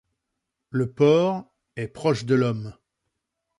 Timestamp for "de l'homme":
2.25-2.73